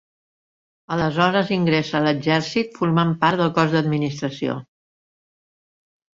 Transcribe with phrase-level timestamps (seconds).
[0.95, 4.59] Aleshores ingressa a l'exèrcit, formant part del Cos d'Administració.